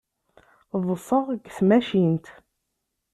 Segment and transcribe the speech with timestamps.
[0.87, 2.27] Ḍḍseɣ deg tmacint.